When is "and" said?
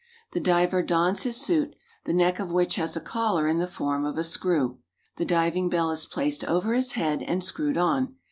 7.21-7.43